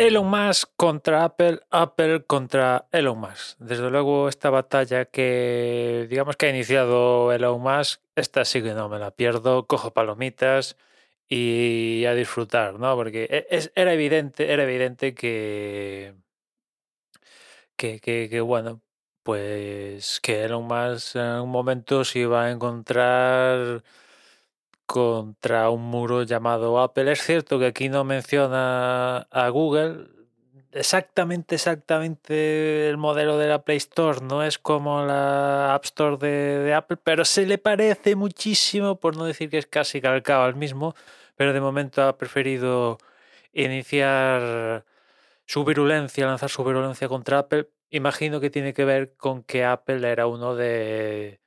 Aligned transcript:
Elon 0.00 0.28
Musk 0.30 0.70
contra 0.76 1.24
Apple, 1.24 1.60
Apple 1.70 2.24
contra 2.24 2.88
Elon 2.90 3.18
Musk. 3.18 3.58
Desde 3.58 3.90
luego 3.90 4.30
esta 4.30 4.48
batalla 4.48 5.04
que 5.04 6.06
digamos 6.08 6.36
que 6.36 6.46
ha 6.46 6.48
iniciado 6.50 7.30
Elon 7.32 7.60
Musk, 7.60 8.00
esta 8.16 8.46
sí 8.46 8.62
que 8.62 8.72
no 8.72 8.88
me 8.88 8.98
la 8.98 9.10
pierdo, 9.10 9.66
cojo 9.66 9.92
palomitas 9.92 10.78
y 11.28 12.06
a 12.06 12.14
disfrutar, 12.14 12.78
¿no? 12.78 12.96
Porque 12.96 13.46
e, 13.50 13.70
era 13.74 13.92
evidente, 13.92 14.50
era 14.50 14.62
evidente 14.64 15.14
que, 15.14 16.14
que, 17.76 18.00
que, 18.00 18.28
que 18.30 18.40
bueno, 18.40 18.82
pues 19.22 20.20
que 20.20 20.44
Elon 20.44 20.64
Musk 20.64 21.16
en 21.16 21.40
un 21.42 21.50
momento 21.50 22.04
se 22.04 22.20
iba 22.20 22.44
a 22.46 22.50
encontrar 22.50 23.82
contra 24.90 25.70
un 25.70 25.82
muro 25.82 26.24
llamado 26.24 26.80
Apple. 26.80 27.12
Es 27.12 27.22
cierto 27.22 27.60
que 27.60 27.66
aquí 27.66 27.88
no 27.88 28.02
menciona 28.02 29.18
a 29.30 29.48
Google. 29.50 30.08
Exactamente, 30.72 31.54
exactamente 31.54 32.88
el 32.88 32.96
modelo 32.96 33.38
de 33.38 33.46
la 33.46 33.62
Play 33.62 33.76
Store 33.76 34.18
no 34.20 34.42
es 34.42 34.58
como 34.58 35.04
la 35.04 35.74
App 35.74 35.84
Store 35.84 36.16
de, 36.16 36.74
Apple, 36.74 36.96
pero 37.04 37.24
se 37.24 37.46
le 37.46 37.58
parece 37.58 38.16
muchísimo, 38.16 38.96
por 38.98 39.16
no 39.16 39.26
decir 39.26 39.48
que 39.48 39.58
es 39.58 39.66
casi 39.66 40.00
calcado 40.00 40.42
al 40.42 40.56
mismo, 40.56 40.96
pero 41.36 41.52
de 41.52 41.60
momento 41.60 42.02
ha 42.02 42.18
preferido 42.18 42.98
iniciar 43.52 44.84
su 45.46 45.64
virulencia, 45.64 46.26
lanzar 46.26 46.50
su 46.50 46.64
virulencia 46.64 47.08
contra 47.08 47.38
Apple. 47.40 47.68
Imagino 47.90 48.40
que 48.40 48.50
tiene 48.50 48.74
que 48.74 48.84
ver 48.84 49.14
con 49.16 49.44
que 49.44 49.64
Apple 49.64 50.08
era 50.10 50.26
uno 50.26 50.56
de, 50.56 51.40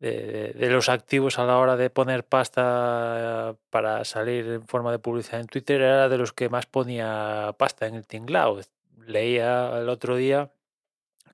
de, 0.00 0.68
los 0.70 0.88
activos 0.88 1.38
a 1.38 1.44
la 1.44 1.58
hora 1.58 1.76
de 1.76 1.90
poner 1.90 2.24
pasta 2.24 3.56
para 3.70 4.04
salir 4.04 4.46
en 4.46 4.66
forma 4.66 4.92
de 4.92 4.98
publicidad 4.98 5.40
en 5.40 5.46
Twitter 5.46 5.80
era 5.80 6.08
de 6.08 6.18
los 6.18 6.32
que 6.32 6.48
más 6.48 6.66
ponía 6.66 7.54
pasta 7.58 7.86
en 7.86 7.94
el 7.94 8.06
tinglao. 8.06 8.60
Leía 9.06 9.78
el 9.78 9.88
otro 9.88 10.16
día 10.16 10.50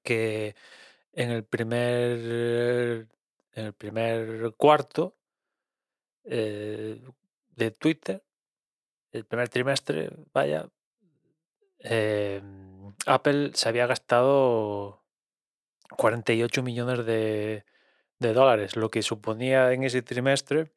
que 0.02 0.54
en 1.12 1.30
el 1.30 1.44
primer 1.44 3.08
en 3.54 3.66
el 3.66 3.72
primer 3.72 4.54
cuarto 4.56 5.16
eh, 6.24 7.00
de 7.56 7.70
Twitter, 7.72 8.22
el 9.12 9.24
primer 9.24 9.48
trimestre, 9.48 10.10
vaya, 10.32 10.68
em, 11.80 12.94
Apple 13.06 13.50
se 13.54 13.68
había 13.68 13.86
gastado 13.86 15.02
48 15.96 16.62
millones 16.62 17.04
de, 17.04 17.64
de 18.20 18.32
dólares, 18.32 18.76
lo 18.76 18.90
que 18.90 19.02
suponía 19.02 19.72
en 19.72 19.82
ese 19.84 20.02
trimestre 20.02 20.70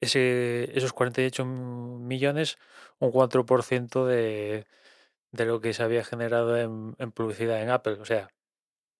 ese, 0.00 0.76
esos 0.76 0.92
48 0.92 1.44
millones, 1.44 2.58
un 2.98 3.12
4% 3.12 4.06
de, 4.06 4.66
de 5.32 5.44
lo 5.44 5.60
que 5.60 5.74
se 5.74 5.82
había 5.82 6.04
generado 6.04 6.56
en, 6.56 7.12
publicidad 7.12 7.62
en 7.62 7.70
Apple. 7.70 7.98
O 8.00 8.04
sea, 8.04 8.30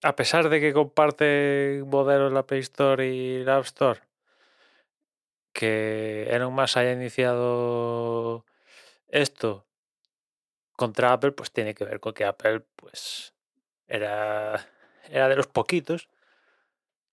a 0.03 0.17
pesar 0.17 0.49
de 0.49 0.61
que 0.61 0.73
comparte 0.73 1.83
modelos 1.87 2.33
la 2.33 2.47
Play 2.47 2.61
Store 2.61 3.07
y 3.07 3.45
la 3.45 3.57
App 3.57 3.65
Store, 3.65 4.01
que 5.53 6.29
Elon 6.31 6.53
Musk 6.55 6.77
haya 6.77 6.93
iniciado 6.93 8.45
esto 9.09 9.67
contra 10.77 11.13
Apple, 11.13 11.33
pues 11.33 11.51
tiene 11.53 11.75
que 11.75 11.85
ver 11.85 12.01
con 12.01 12.15
que 12.15 12.25
Apple 12.25 12.63
pues 12.77 13.35
era, 13.89 14.67
era 15.09 15.29
de 15.29 15.37
los 15.37 15.47
poquitos 15.47 16.09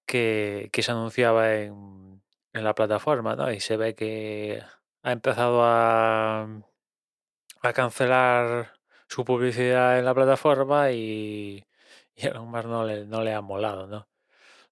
que, 0.07 0.69
se 0.73 0.91
anunciaba 0.91 1.53
en, 1.55 2.21
en, 2.53 2.63
la 2.63 2.75
plataforma, 2.75 3.35
¿no? 3.35 3.51
Y 3.51 3.59
se 3.59 3.77
ve 3.77 3.95
que 3.95 4.63
ha 5.03 5.11
empezado 5.11 5.63
a, 5.63 6.47
a 7.61 7.73
cancelar 7.73 8.73
su 9.07 9.25
publicidad 9.25 9.99
en 9.99 10.05
la 10.05 10.15
plataforma 10.15 10.91
y, 10.91 11.65
y 12.15 12.27
a 12.27 12.33
mejor 12.41 12.65
no 12.65 12.85
le, 12.85 13.05
no 13.05 13.23
le 13.23 13.33
ha 13.33 13.41
molado, 13.41 13.87
¿no? 13.87 14.07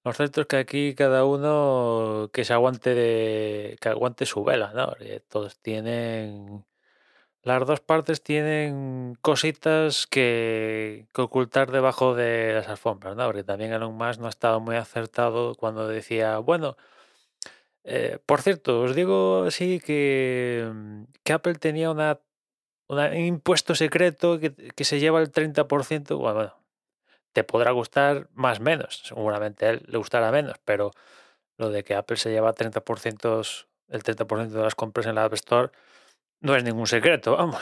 Lo 0.03 0.13
cierto 0.13 0.41
es 0.41 0.47
que 0.47 0.57
aquí 0.57 0.95
cada 0.95 1.25
uno 1.25 2.29
que 2.33 2.45
se 2.45 2.53
aguante 2.53 2.93
de, 2.93 3.77
que 3.81 3.89
aguante 3.89 4.25
su 4.27 4.43
vela, 4.43 4.71
¿no? 4.73 4.93
todos 5.29 5.59
tienen 5.59 6.63
las 7.45 7.65
dos 7.67 7.79
partes 7.79 8.23
tienen 8.23 9.17
cositas 9.21 10.07
que, 10.07 11.05
ocultar 11.15 11.71
debajo 11.71 12.15
de 12.15 12.55
las 12.55 12.67
alfombras, 12.67 13.15
¿no? 13.15 13.25
Porque 13.27 13.43
también 13.43 13.71
Elon 13.71 13.93
Musk 13.95 14.19
no 14.19 14.25
ha 14.25 14.29
estado 14.29 14.59
muy 14.59 14.75
acertado 14.77 15.53
cuando 15.53 15.87
decía, 15.87 16.39
bueno, 16.39 16.75
eh, 17.83 18.17
por 18.25 18.41
cierto, 18.41 18.81
os 18.81 18.95
digo 18.95 19.47
que, 19.85 20.67
mm, 20.73 21.03
que 21.23 21.33
Apple 21.33 21.55
tenía 21.55 21.91
una, 21.91 22.19
un 22.87 23.15
impuesto 23.15 23.75
secreto 23.75 24.39
que, 24.39 24.83
se 24.83 24.99
lleva 24.99 25.21
el 25.21 25.31
30%. 25.31 26.17
Bueno, 26.17 26.35
bueno, 26.35 26.55
te 27.33 27.43
podrá 27.43 27.71
gustar 27.71 28.27
más 28.33 28.59
menos, 28.59 29.03
seguramente 29.05 29.67
a 29.67 29.69
él 29.71 29.83
le 29.87 29.97
gustará 29.99 30.31
menos, 30.31 30.57
pero 30.65 30.91
lo 31.57 31.69
de 31.69 31.83
que 31.83 31.95
Apple 31.95 32.17
se 32.17 32.31
lleva 32.31 32.55
30%, 32.55 33.65
el 33.89 34.03
30% 34.03 34.49
de 34.49 34.63
las 34.63 34.75
compras 34.75 35.05
en 35.07 35.15
la 35.15 35.25
App 35.25 35.33
Store 35.33 35.71
no 36.41 36.55
es 36.55 36.63
ningún 36.63 36.87
secreto, 36.87 37.35
vamos. 37.35 37.61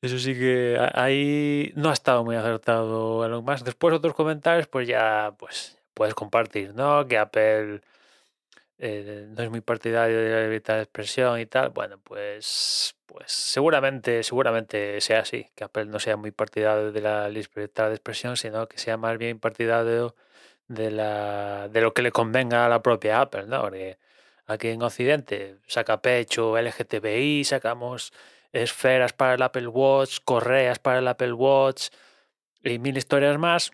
Eso 0.00 0.18
sí 0.18 0.34
que 0.34 0.78
ahí 0.94 1.72
no 1.74 1.90
ha 1.90 1.92
estado 1.92 2.24
muy 2.24 2.36
acertado 2.36 3.24
Elon 3.24 3.44
Musk. 3.44 3.64
Después 3.64 3.94
otros 3.94 4.14
comentarios, 4.14 4.68
pues 4.68 4.86
ya 4.86 5.34
pues 5.38 5.76
puedes 5.94 6.14
compartir, 6.14 6.72
¿no? 6.74 7.06
Que 7.08 7.18
Apple 7.18 7.80
eh, 8.78 9.26
no 9.30 9.42
es 9.42 9.50
muy 9.50 9.60
partidario 9.60 10.18
de 10.20 10.30
la 10.30 10.42
libertad 10.42 10.76
de 10.76 10.82
expresión 10.82 11.40
y 11.40 11.46
tal. 11.46 11.70
Bueno, 11.70 11.98
pues, 11.98 12.94
pues 13.06 13.32
seguramente, 13.32 14.22
seguramente 14.22 15.00
sea 15.00 15.20
así, 15.20 15.50
que 15.56 15.64
Apple 15.64 15.86
no 15.86 15.98
sea 15.98 16.16
muy 16.16 16.30
partidario 16.30 16.92
de 16.92 17.00
la 17.00 17.28
libertad 17.28 17.88
de 17.88 17.94
expresión, 17.94 18.36
sino 18.36 18.68
que 18.68 18.78
sea 18.78 18.96
más 18.96 19.18
bien 19.18 19.40
partidario 19.40 20.14
de 20.68 20.90
la 20.90 21.68
de 21.68 21.80
lo 21.80 21.94
que 21.94 22.02
le 22.02 22.12
convenga 22.12 22.66
a 22.66 22.68
la 22.68 22.82
propia 22.82 23.20
Apple, 23.20 23.46
¿no? 23.46 23.70
Aquí 24.48 24.68
en 24.68 24.82
Occidente 24.82 25.58
saca 25.66 26.00
pecho 26.00 26.56
LGTBI, 26.56 27.44
sacamos 27.44 28.14
esferas 28.50 29.12
para 29.12 29.34
el 29.34 29.42
Apple 29.42 29.66
Watch, 29.68 30.20
correas 30.24 30.78
para 30.78 31.00
el 31.00 31.08
Apple 31.08 31.34
Watch 31.34 31.90
y 32.64 32.78
mil 32.78 32.96
historias 32.96 33.38
más. 33.38 33.72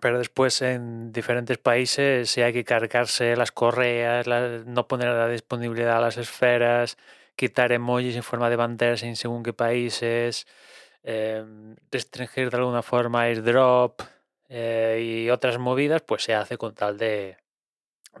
Pero 0.00 0.18
después 0.18 0.60
en 0.60 1.10
diferentes 1.10 1.56
países 1.56 2.30
si 2.30 2.42
hay 2.42 2.52
que 2.52 2.64
cargarse 2.64 3.34
las 3.34 3.50
correas, 3.50 4.26
no 4.66 4.88
poner 4.88 5.08
a 5.08 5.14
la 5.16 5.28
disponibilidad 5.28 6.02
las 6.02 6.18
esferas, 6.18 6.98
quitar 7.34 7.72
emojis 7.72 8.16
en 8.16 8.22
forma 8.22 8.50
de 8.50 8.56
banderas 8.56 9.02
en 9.04 9.16
según 9.16 9.42
qué 9.42 9.54
países, 9.54 10.46
em, 11.02 11.76
restringir 11.90 12.50
de 12.50 12.56
alguna 12.58 12.82
forma 12.82 13.22
airdrop 13.22 14.02
eh, 14.50 15.24
y 15.26 15.30
otras 15.30 15.58
movidas, 15.58 16.02
pues 16.02 16.24
se 16.24 16.34
hace 16.34 16.58
con 16.58 16.74
tal 16.74 16.98
de, 16.98 17.38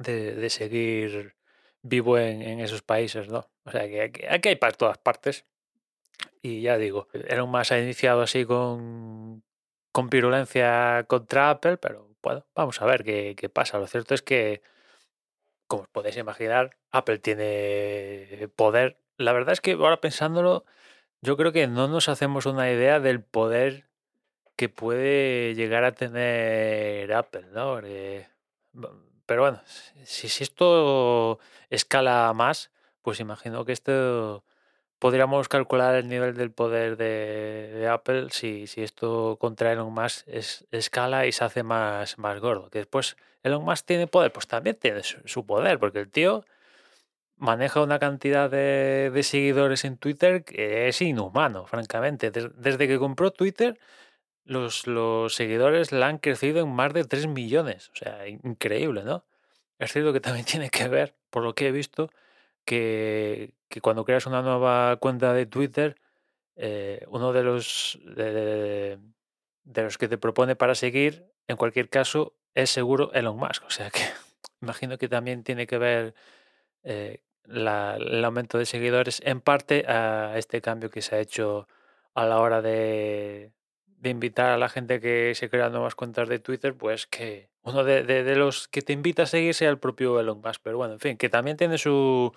de 0.00 0.50
seguir 0.50 1.34
vivo 1.82 2.18
en, 2.18 2.60
esos 2.60 2.82
países, 2.82 3.28
¿no? 3.28 3.50
O 3.64 3.70
sea, 3.70 3.88
que 3.88 4.02
aquí, 4.02 4.48
hay 4.48 4.56
para 4.56 4.72
todas 4.72 4.98
partes. 4.98 5.44
Y 6.42 6.62
ya 6.62 6.78
digo, 6.78 7.08
Elon 7.12 7.50
Musk 7.50 7.72
ha 7.72 7.78
iniciado 7.80 8.22
así 8.22 8.44
con, 8.44 9.42
con 9.92 10.10
virulencia 10.10 11.04
contra 11.08 11.50
Apple, 11.50 11.76
pero 11.78 12.08
bueno, 12.22 12.46
vamos 12.54 12.80
a 12.82 12.86
ver 12.86 13.04
qué, 13.04 13.34
qué 13.36 13.48
pasa. 13.48 13.78
Lo 13.78 13.86
cierto 13.86 14.14
es 14.14 14.22
que, 14.22 14.62
como 15.66 15.82
os 15.82 15.88
podéis 15.88 16.16
imaginar, 16.16 16.76
Apple 16.90 17.18
tiene 17.18 18.48
poder. 18.56 18.98
La 19.18 19.32
verdad 19.32 19.52
es 19.52 19.60
que 19.60 19.72
ahora 19.72 20.00
pensándolo, 20.00 20.64
yo 21.22 21.36
creo 21.36 21.52
que 21.52 21.66
no 21.68 21.88
nos 21.88 22.08
hacemos 22.08 22.46
una 22.46 22.70
idea 22.70 23.00
del 23.00 23.22
poder 23.22 23.86
que 24.56 24.68
puede 24.68 25.54
llegar 25.54 25.84
a 25.84 25.92
tener 25.92 27.12
Apple, 27.12 27.46
¿no? 27.52 27.80
Pero 29.26 29.42
bueno, 29.42 29.62
si, 30.04 30.26
esto 30.42 31.38
escala 31.70 32.32
más, 32.34 32.70
pues 33.02 33.20
imagino 33.20 33.64
que 33.64 33.72
esto 33.72 34.44
podríamos 34.98 35.48
calcular 35.48 35.96
el 35.96 36.08
nivel 36.08 36.36
del 36.36 36.52
poder 36.52 36.96
de, 36.96 37.88
Apple 37.90 38.28
si, 38.30 38.66
si, 38.66 38.82
esto 38.82 39.36
contra 39.40 39.72
Elon 39.72 39.92
Musk 39.92 40.28
es, 40.28 40.64
escala 40.70 41.26
y 41.26 41.32
se 41.32 41.44
hace 41.44 41.62
más, 41.62 42.18
más 42.18 42.40
gordo. 42.40 42.70
Que 42.70 42.78
después 42.78 43.16
Elon 43.42 43.64
Musk 43.64 43.84
tiene 43.86 44.06
poder, 44.06 44.32
pues 44.32 44.46
también 44.46 44.76
tiene 44.76 45.02
su, 45.02 45.44
poder, 45.46 45.78
porque 45.78 45.98
el 46.00 46.08
tío 46.10 46.44
maneja 47.36 47.82
una 47.82 47.98
cantidad 47.98 48.48
de, 48.50 49.10
de, 49.12 49.22
seguidores 49.24 49.84
en 49.84 49.96
Twitter 49.96 50.44
que 50.44 50.88
es 50.88 51.02
inhumano, 51.02 51.66
francamente. 51.66 52.30
desde 52.30 52.86
que 52.88 52.98
compró 52.98 53.32
Twitter, 53.32 53.78
los, 54.44 54.86
los 54.86 55.34
seguidores 55.34 55.92
la 55.92 56.08
han 56.08 56.18
crecido 56.18 56.60
en 56.60 56.68
más 56.72 56.92
de 56.92 57.04
3 57.04 57.26
millones. 57.28 57.90
O 57.90 57.96
sea, 57.96 58.26
increíble, 58.28 59.02
¿no? 59.04 59.24
Es 59.78 59.92
cierto 59.92 60.12
que 60.12 60.20
también 60.20 60.44
tiene 60.46 60.70
que 60.70 60.88
ver, 60.88 61.14
por 61.30 61.42
lo 61.42 61.54
que 61.54 61.68
he 61.68 61.72
visto, 61.72 62.10
que, 62.64 63.54
cuando 63.82 64.04
creas 64.04 64.26
una 64.26 64.42
nueva 64.42 64.96
cuenta 64.96 65.32
de 65.32 65.46
Twitter, 65.46 65.96
eh, 66.56 67.04
uno 67.08 67.32
de 67.32 67.42
los, 67.42 67.98
de, 68.04 68.98
los 69.64 69.98
que 69.98 70.08
te 70.08 70.18
propone 70.18 70.56
para 70.56 70.74
seguir, 70.74 71.26
en 71.48 71.56
cualquier 71.56 71.88
caso, 71.88 72.34
es 72.54 72.70
seguro 72.70 73.12
Elon 73.14 73.36
Musk. 73.36 73.64
O 73.64 73.70
sea 73.70 73.90
que 73.90 74.00
imagino 74.60 74.98
que 74.98 75.08
también 75.08 75.42
tiene 75.44 75.66
que 75.66 75.78
ver 75.78 76.14
eh, 76.84 77.22
el 77.48 78.24
aumento 78.24 78.58
de 78.58 78.66
seguidores 78.66 79.20
en 79.24 79.40
parte 79.40 79.84
a 79.88 80.34
este 80.38 80.60
cambio 80.60 80.90
que 80.90 81.02
se 81.02 81.16
ha 81.16 81.20
hecho 81.20 81.66
a 82.14 82.26
la 82.26 82.38
hora 82.40 82.62
de, 82.62 83.52
de 84.02 84.10
invitar 84.10 84.50
a 84.50 84.58
la 84.58 84.68
gente 84.68 85.00
que 85.00 85.32
se 85.36 85.48
crea 85.48 85.68
nuevas 85.70 85.94
cuentas 85.94 86.28
de 86.28 86.40
Twitter, 86.40 86.74
pues 86.76 87.06
que 87.06 87.48
uno 87.62 87.84
de, 87.84 88.02
de- 88.02 88.34
los 88.36 88.66
que 88.66 88.82
te 88.82 88.92
invita 88.92 89.22
a 89.22 89.26
seguir 89.26 89.54
sea 89.54 89.70
el 89.70 89.78
propio 89.78 90.18
Elon 90.18 90.40
Musk. 90.44 90.60
Pero 90.64 90.76
bueno, 90.76 90.94
en 90.94 91.00
fin, 91.00 91.16
que 91.16 91.28
también 91.28 91.56
tiene 91.56 91.78
su, 91.78 92.32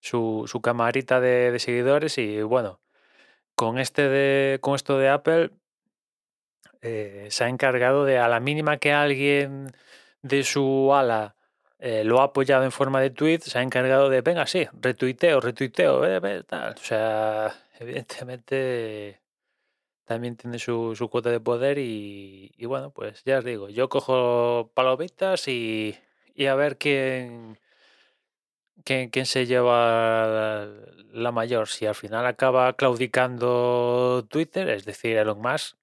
su, 0.00 0.44
su 0.46 0.60
camarita 0.60 1.18
de, 1.20 1.50
de 1.50 1.58
seguidores 1.58 2.18
y 2.18 2.42
bueno, 2.42 2.80
con, 3.54 3.78
este 3.78 4.08
de, 4.08 4.58
con 4.60 4.74
esto 4.74 4.98
de 4.98 5.08
Apple 5.08 5.50
eh, 6.82 7.28
se 7.30 7.44
ha 7.44 7.48
encargado 7.48 8.04
de 8.04 8.18
a 8.18 8.28
la 8.28 8.40
mínima 8.40 8.76
que 8.76 8.92
alguien 8.92 9.72
de 10.22 10.44
su 10.44 10.94
ala 10.94 11.36
eh, 11.78 12.04
lo 12.04 12.20
ha 12.20 12.24
apoyado 12.24 12.64
en 12.64 12.72
forma 12.72 13.00
de 13.00 13.10
tweet, 13.10 13.40
se 13.40 13.58
ha 13.58 13.62
encargado 13.62 14.10
de, 14.10 14.20
venga, 14.20 14.46
sí, 14.46 14.66
retuiteo, 14.72 15.40
retuiteo, 15.40 16.04
eh, 16.04 16.42
tal. 16.46 16.74
O 16.74 16.76
sea, 16.84 17.54
evidentemente 17.80 19.20
también 20.08 20.36
tiene 20.36 20.58
su, 20.58 20.94
su 20.96 21.10
cuota 21.10 21.30
de 21.30 21.38
poder 21.38 21.76
y, 21.78 22.50
bueno, 22.64 22.90
pues 22.90 23.22
ya 23.24 23.38
os 23.38 23.44
digo, 23.44 23.68
yo 23.68 23.90
cojo 23.90 24.70
palomitas 24.74 25.48
y, 25.48 25.98
y 26.34 26.46
a 26.46 26.54
ver 26.54 26.78
quién, 26.78 27.58
quién, 28.84 29.10
quién 29.10 29.26
se 29.26 29.44
lleva 29.46 30.66
la, 31.12 31.32
mayor. 31.32 31.68
Si 31.68 31.84
al 31.84 31.94
final 31.94 32.24
acaba 32.26 32.72
claudicando 32.74 34.26
Twitter, 34.30 34.70
es 34.70 34.86
decir, 34.86 35.16
Elon 35.18 35.42
Musk, 35.42 35.76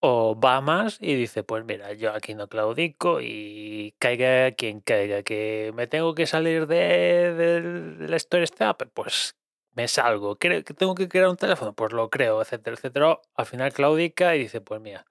o 0.00 0.38
va 0.38 0.60
más 0.60 0.98
y 1.00 1.14
dice, 1.16 1.42
pues 1.42 1.64
mira, 1.64 1.92
yo 1.94 2.12
aquí 2.12 2.34
no 2.34 2.48
claudico 2.48 3.20
y 3.20 3.96
caiga 3.98 4.52
quien 4.52 4.80
caiga, 4.80 5.24
que 5.24 5.72
me 5.74 5.88
tengo 5.88 6.14
que 6.14 6.26
salir 6.26 6.68
de, 6.68 7.34
de, 7.34 8.08
la 8.08 8.16
historia 8.16 8.44
esta 8.44 8.74
pues 8.76 9.34
me 9.74 9.88
salgo. 9.88 10.36
¿Cre- 10.38 10.64
que 10.64 10.74
tengo 10.74 10.94
que 10.94 11.08
crear 11.08 11.28
un 11.28 11.36
teléfono? 11.36 11.72
Pues 11.74 11.92
lo 11.92 12.10
creo, 12.10 12.40
etcétera, 12.42 12.76
etcétera. 12.76 13.18
Al 13.36 13.46
final 13.46 13.72
claudica 13.72 14.34
y 14.36 14.40
dice, 14.40 14.60
pues 14.60 14.80
mira, 14.80 15.04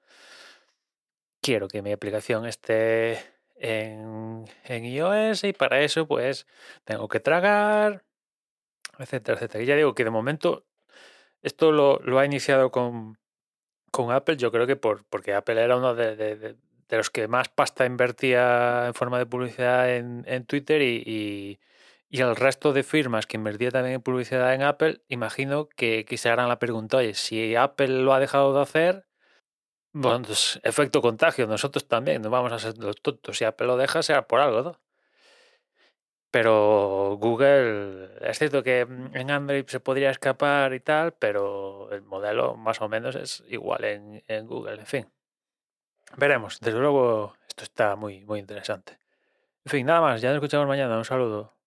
quiero 1.42 1.68
que 1.68 1.81
mi 1.81 1.92
aplicación 1.92 2.45
esté 2.45 3.19
en, 3.56 4.45
en 4.65 4.86
iOS 4.86 5.44
y 5.45 5.54
para 5.54 5.81
eso 5.81 6.07
pues 6.07 6.48
tengo 6.86 7.07
que 7.07 7.19
tragar, 7.19 8.04
etcétera, 9.00 9.38
etcétera. 9.38 9.63
Y 9.63 9.68
ya 9.68 9.75
digo 9.75 9.94
que 9.95 10.04
de 10.04 10.10
momento 10.10 10.65
esto 11.42 11.71
lo, 11.71 12.00
lo 12.00 12.19
ha 12.19 12.25
iniciado 12.25 12.71
con, 12.71 13.18
con 13.92 14.12
Apple, 14.12 14.38
yo 14.38 14.51
creo 14.51 14.68
que 14.68 14.75
por, 14.77 15.06
porque 15.06 15.33
Apple 15.33 15.62
era 15.62 15.77
uno 15.77 15.95
de, 15.95 16.15
de- 16.15 16.36
de- 16.38 16.56
de 16.89 16.98
los 16.98 17.10
que 17.10 17.27
más 17.27 17.50
pasta 17.50 17.86
invertía 17.86 18.86
en 18.88 18.94
forma 18.94 19.18
de 19.18 19.25
publicidad 19.25 19.95
en, 19.95 20.24
en 20.27 20.45
Twitter 20.45 20.81
y, 20.81 21.04
y- 21.06 21.60
y 22.13 22.21
el 22.21 22.36
resto 22.36 22.74
de 22.74 22.83
firmas 22.83 23.25
que 23.25 23.38
invertía 23.38 23.71
también 23.71 23.95
en 23.95 24.01
publicidad 24.04 24.54
en 24.54 24.62
Apple, 24.62 25.01
imagino 25.07 25.68
que, 25.68 26.06
que 26.06 26.19
se 26.19 26.30
harán 26.30 26.48
la 26.48 26.60
pregunta, 26.60 26.98
oye, 26.98 27.15
si 27.15 27.56
Apple 27.56 27.88
lo 28.04 28.13
ha 28.13 28.19
dejado 28.19 28.54
de 28.54 28.62
hacer, 28.62 29.07
bueno, 29.94 30.24
pues, 30.24 30.60
efecto 30.62 31.01
contagio, 31.01 31.48
nosotros 31.48 31.88
también, 31.88 32.21
no 32.21 32.30
vamos 32.30 32.51
a 32.51 32.60
ser 32.60 32.77
los 32.77 33.01
tontos, 33.01 33.36
si 33.39 33.45
Apple 33.45 33.65
lo 33.65 33.77
deja 33.77 34.04
será 34.04 34.27
por 34.27 34.42
algo, 34.42 34.62
¿no? 34.62 34.80
Pero 36.30 37.18
Google, 37.19 38.12
es 38.21 38.38
cierto 38.38 38.62
que 38.62 38.86
mm, 38.86 39.18
en 39.18 39.31
Android 39.31 39.65
se 39.65 39.80
podría 39.80 40.12
escapar 40.12 40.71
y 40.75 40.81
tal, 40.81 41.13
pero 41.13 41.92
el 41.92 42.04
modelo 42.04 42.56
más 42.56 42.80
o 42.81 42.89
menos 42.89 43.15
es 43.15 43.44
igual 43.48 43.86
en, 43.86 44.24
en 44.27 44.45
Google, 44.45 44.81
en 44.81 44.86
fin. 44.86 45.12
Veremos, 46.18 46.60
desde 46.60 46.77
luego 46.80 47.36
esto 47.48 47.63
está 47.63 47.95
muy, 47.95 48.24
muy 48.24 48.39
interesante. 48.39 49.00
En 49.65 49.71
fin, 49.71 49.88
nada 49.88 50.01
más, 50.01 50.21
ya 50.21 50.30
nos 50.30 50.36
escuchamos 50.36 50.68
mañana, 50.68 50.95
un 50.95 51.06
saludo. 51.06 51.62